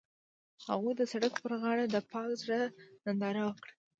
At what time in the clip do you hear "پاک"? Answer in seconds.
2.11-2.29